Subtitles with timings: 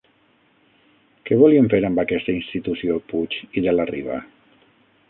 [1.27, 4.21] Què volien fer amb aquesta institució Puig i de la Riba?